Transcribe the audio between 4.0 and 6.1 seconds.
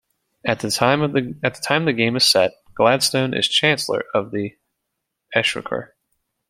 of the Exchequer.